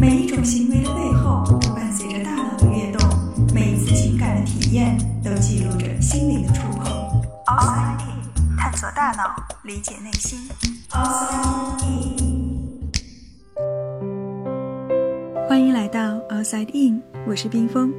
[0.00, 3.06] 每一种行为的背后都伴随着大脑的跃动，
[3.52, 6.86] 每一次情感的体验都记录着心灵的触碰。
[7.44, 10.38] Outside In，探索大脑，理解内心。
[10.88, 12.90] Outside In，
[15.46, 17.92] 欢迎来到 Outside In，我是冰峰。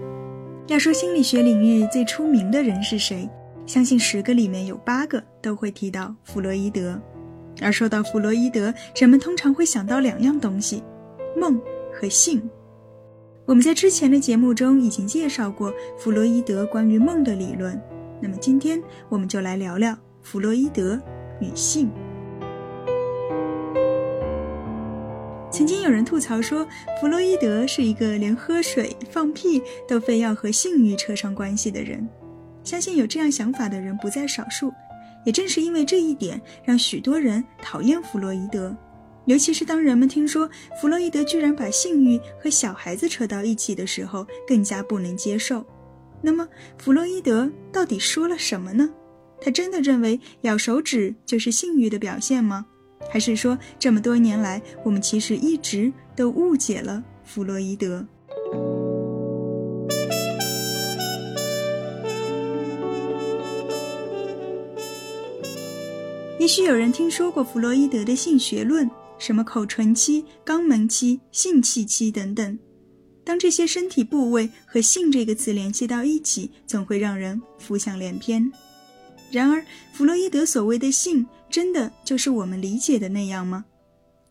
[0.66, 3.30] 要说心理学领域最出名的人是谁，
[3.68, 7.00] 相信十个里面有八个都会提到弗洛伊德。
[7.62, 10.82] 而说到弗洛伊德，人们通常会想到两样东西：
[11.40, 11.62] 梦
[11.94, 12.42] 和性。
[13.46, 17.80] 我们在之前的节目中已经介绍过弗洛伊德关于梦的理论，
[18.22, 21.00] 那么今天我们就来聊聊弗洛伊德
[21.40, 21.90] 与性。
[25.52, 26.66] 曾经有人吐槽说，
[27.00, 32.08] 弗洛伊德是一个连喝水、放屁都非要和性欲扯上关系的人。
[32.64, 34.72] 相信有这样想法的人不在少数。
[35.24, 38.76] 也正是因为这一点，让许多人讨厌弗洛伊德，
[39.26, 40.50] 尤其是当人们听说
[40.82, 45.66] 弗洛伊德居然把性欲和小孩子扯到一起的时候，更加不能接受。
[46.22, 46.48] 那么，
[46.78, 48.90] 弗洛伊德到底说了什么呢？
[49.40, 52.66] 他真的认为咬手指就是性欲的表现吗？
[53.10, 58.06] 还是说，这么多年来，我们其实一直都误解了弗洛伊德？
[66.40, 68.90] 也许有人听说过弗洛伊德的性学论，
[69.22, 72.58] 什么口唇期、肛门期、性器期等等。
[73.24, 78.52] 当这些身体部位和“性”这个词联系到一起，总会让人浮想联翩。
[79.30, 79.64] 然而，
[79.94, 83.64] 弗洛伊德所谓的“性”，真的就是我们理解的那样吗？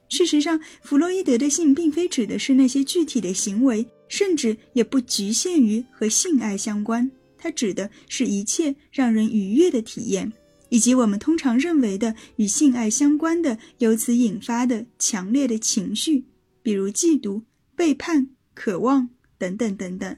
[0.09, 10.33] 事实上，弗洛伊德的性并非指的是那些具体的行为，甚至也不局限于和性爱相关，它指的是一切让人愉悦的体验。
[10.71, 16.25] 以及我们通常认为的与性爱相关的、由此引发的强烈的情绪，
[16.63, 17.43] 比如嫉妒、
[17.77, 20.17] 背叛、渴望等等等等。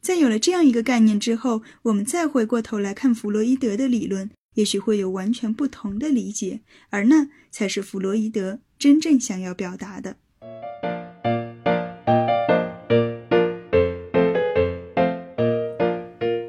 [0.00, 10.16] 在有了这样一个概念之后，我们再回过头来看弗洛伊德的理论，也许会有完全不同的理解，而那才是弗洛伊德真正想要表达的。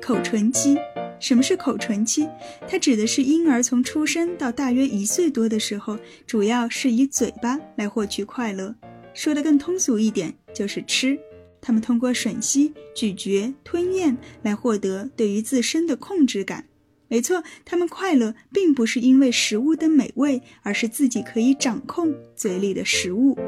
[0.01, 0.75] 口唇期。
[1.23, 2.27] 什么是口唇期？
[2.67, 5.97] 它指的是婴儿从出生到大约一岁多的时候，
[6.27, 8.75] 主要是以嘴巴来获取快乐。
[9.13, 11.17] 说的更通俗一点，就是吃。
[11.61, 16.65] 他们通过吮吸、咀嚼、吞咽来获得对于自身的控制感。
[17.07, 23.39] 没错，他们快乐并不是因为食物的美味，而是自己可以掌控嘴里的食物。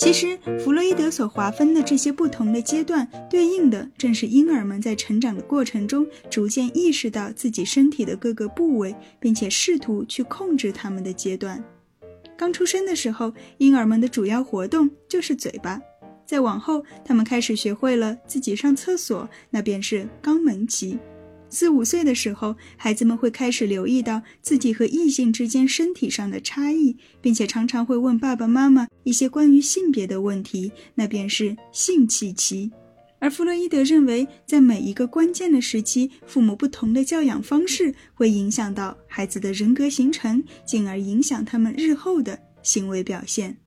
[0.00, 11.62] 其实，弗洛伊德所划分的这些不同的阶段，对应的正是婴儿们在成长的过程中逐渐意识到自己身体的各个部位，并且试图去控制它们的阶段。
[12.34, 15.78] 刚出生的时候，婴儿们的主要活动就是嘴巴；
[16.24, 20.98] 再往后，他们开始学会了自己上厕所，那便是肛门期。
[21.50, 32.70] 四五岁的时候，孩子们会开始留意到自己和异性之间身体上的差异，并且常常会问爸爸妈妈一些关于性别的问题，那便是性器期。
[33.18, 43.58] 而弗洛伊德认为，在每一个关键的时期，父母不同的教养方式会影响到孩子的人格形成，进而影响他们日后的行为表现。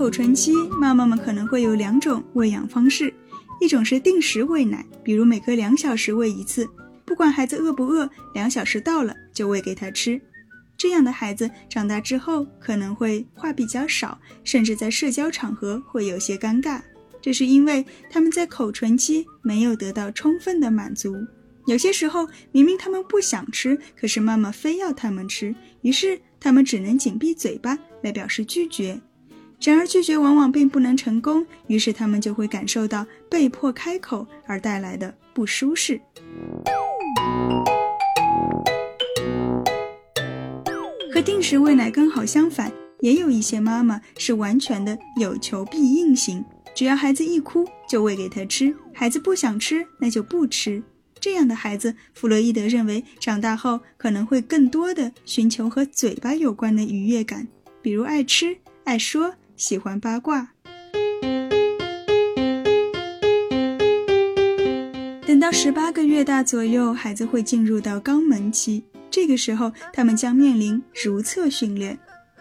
[0.00, 3.12] 口唇期，妈妈们可能会有两种喂养方式，
[3.60, 6.66] 一种是定时喂奶，比如每隔两小时喂一次，
[7.04, 10.18] 不管孩子饿不饿，两小时到了就喂给他吃。
[10.74, 16.80] 这样的孩子长大之后可能会话比较少，甚至在社交场合会有些尴尬，
[17.20, 21.14] 这是因为他们在口唇期没有得到充分的满足。
[21.66, 28.98] 有些时候明明他们不想吃，可是妈妈非要他们吃，于是他们只能紧闭嘴巴来表示拒绝。
[29.60, 36.00] 然而拒绝往往并不能成功，于是他们就会感受到被迫开口而带来的不舒适。
[41.12, 46.42] 和定时喂奶刚好相反，也有一些妈妈是完全的有求必应型，
[46.74, 50.82] 只要孩子一哭就喂给他吃，孩子不想吃那就不吃。
[51.20, 57.46] 这样的孩子，弗洛伊德认为长大后可能会更多的寻求和嘴巴有关的愉悦感，
[57.82, 59.34] 比如爱吃、爱说。
[59.60, 60.48] 喜欢八卦。
[65.26, 71.98] 等到十八个月大左右，孩子会进入到肛门期，这个时候他们将面临如厕训练。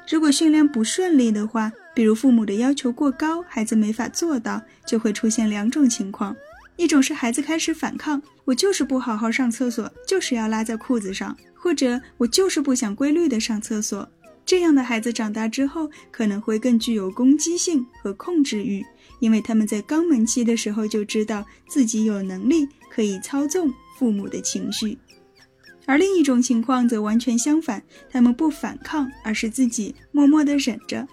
[0.09, 6.33] 如果训练不顺利的话，比如父母的要求过高，孩子没法做到，就会出现两种情况：
[6.77, 11.35] 一种是孩子开始反抗，我就是不好好上厕所，就是要拉在裤子上。
[11.61, 14.09] 或者我就是不想规律的上厕所。
[14.49, 18.83] 这样的孩子长大之后可能会更具有攻击性和控制欲，
[19.19, 24.97] 因为他们在肛门期的时候就知道自己有能力可以操纵父母的情绪。
[25.85, 31.07] 而另一种情况则完全相反，他们不反抗，而是自己默默地忍着。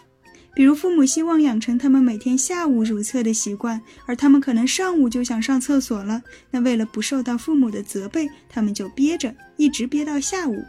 [0.55, 6.23] 比如父母希望养成他们每天下午如厕的习惯，而他们可能上午就想上厕所了。
[6.51, 10.65] 那为了不受到父母的责备，他们就憋着，一直憋到下午。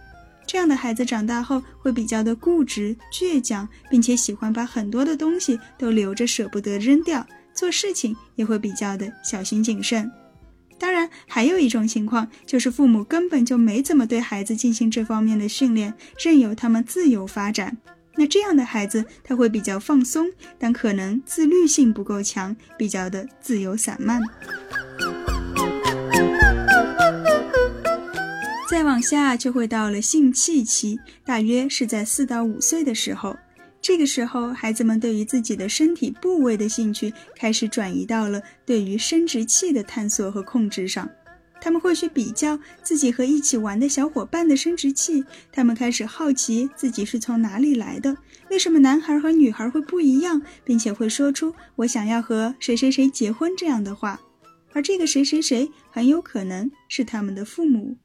[0.47, 7.27] 这样的孩子长大后会比较的固执、倔强，并且喜欢把很多的东西都留着，舍不得扔掉。
[7.53, 10.09] 做事情也会比较的小心谨慎。
[10.79, 17.75] 当然，还有一种情况就是父母根本就没怎么对孩子进行这方面的训练，任由他们自由发展。
[18.15, 20.27] 那这样的孩子，他会比较放松，
[20.57, 24.21] 但可能自律性不够强，比较的自由散漫。
[28.77, 33.35] 再往下就会到了性器期，大约是在四到五岁的时候。
[33.81, 41.09] 这个时候，孩子们对于自己的身体部位的兴趣开始转移到了对于生殖器的探索和控制上。
[41.59, 48.15] 他们会去比较自己和一起玩的小伙伴的生殖器，他们开始好奇自己是从哪里来的，
[48.51, 54.21] 为什么男孩和女孩会不一样，并且会说出“我想要和谁谁谁结婚”这样的话，
[54.71, 57.97] 而这个谁谁谁很有可能是他们的父母。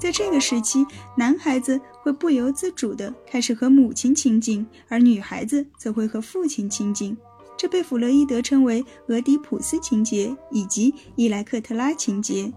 [0.00, 0.86] 在这个时期，
[1.16, 7.14] 男孩子会不由自主地开始和母亲亲近，而女孩子则会和父亲亲近。
[7.58, 12.50] 这被弗洛伊德称为俄狄浦斯情节以及伊莱克特拉情节，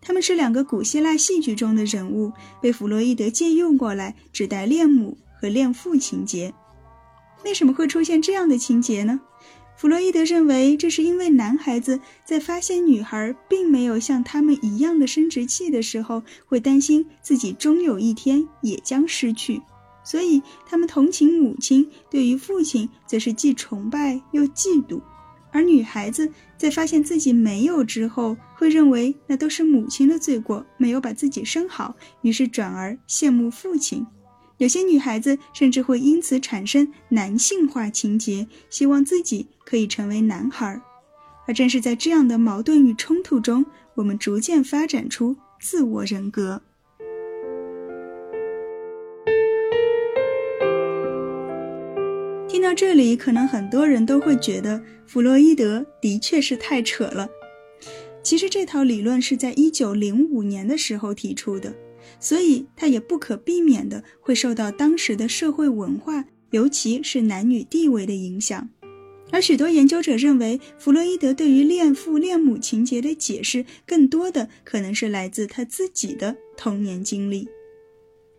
[0.00, 6.52] 他们是两个古希腊戏剧中的人物，被弗洛伊德借用过来指代恋母和恋父情节。
[7.44, 9.20] 为什么会出现这样的情节呢？
[9.80, 19.62] 弗洛伊德认为，这是因为男孩子在发现女孩并没有像他们一样的生殖器的时候，会担心自己终有一天也将失去。
[20.04, 25.00] 所以，他们同情母亲，对于父亲则是既崇拜又嫉妒；
[25.50, 34.06] 而女孩子在发现自己没有之后，会认为那都是母亲的罪过，没有把自己生好，于是转而羡慕父亲。
[34.60, 40.78] 有些女孩子甚至会因此产生男性化情节，希望自己可以成为男孩。
[41.46, 43.64] 而正是在这样的矛盾与冲突中，
[43.94, 46.60] 我们逐渐发展出自我人格。
[52.46, 57.26] 听到这里，可能很多人都会觉得弗洛伊德的确是太扯了。
[58.22, 61.74] 其实这套理论是在一九零五年的时候提出的，
[62.20, 68.68] 所以他也不可避免的会受到当时的社会文化，尤其是男女地位的影响。
[69.32, 77.48] 而许多研究者认为，弗洛伊德对于恋父恋母情节的解释，更多的可能是来自他自己的童年经历。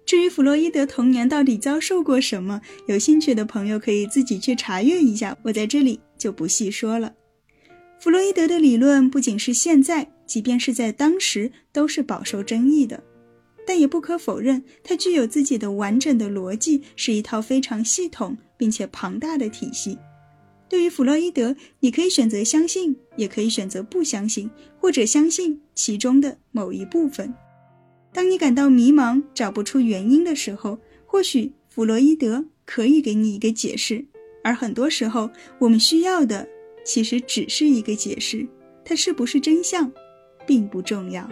[0.06, 7.14] 至于弗洛伊德童年到底遭受过什么，有兴趣的朋友可以自己去查阅一下，我在这里就不细说了。
[7.98, 13.02] 弗洛伊德的理论不仅是现在，即便是在当时都是饱受争议的，
[13.72, 19.98] 但也不可否认，它具有自己的完整的逻辑，是一套非常系统并且庞大的体系。
[20.68, 27.34] 对于弗洛伊德，你可以选择相信，也可以选择不相信，或者相信其中的某一部分。
[28.12, 34.04] 当你感到迷茫、找不出原因的时候，或许弗洛伊德可以给你一个解释。
[34.44, 35.30] 而很多时候，
[35.60, 36.46] 我们需要的
[36.84, 38.46] 其实只是一个解释，
[38.84, 39.90] 它是不是真相，
[40.46, 41.26] 并不重要。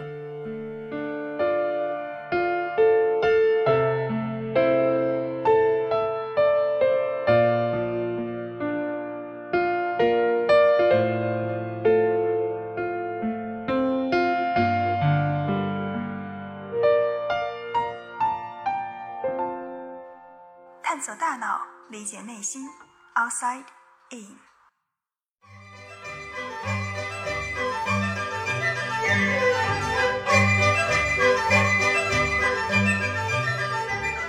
[21.90, 22.68] 理解内心。
[23.16, 23.64] Outside
[24.12, 24.36] in。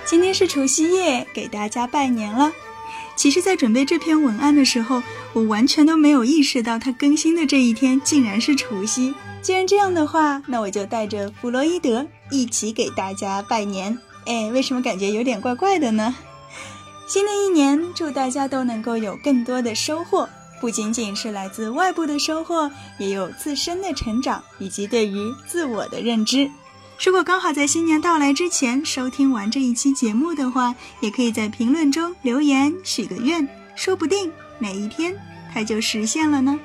[0.04, 2.52] 今天是除夕夜，给大家拜年了。
[3.14, 5.00] 其实，在准备这篇文案的时候，
[5.32, 9.14] 我完全都没有意识到它更新的这一天竟然是除夕。
[9.40, 13.96] 既然这样的话，那我就带着弗洛伊德一起给大家拜年。
[14.26, 16.12] 哎，为什么感觉有点怪怪的呢？
[17.06, 20.28] 新的一年，祝大家都能够有更多的收获，
[20.60, 26.50] 不仅仅是来自外部的收获，也有自身的成长以及对于自我的认知。
[27.04, 35.14] 如果刚好在新年到来之前收听完这一期节目的话，也可以在评论中留言许个愿，说不定哪一天
[35.52, 36.58] 它就实现了呢。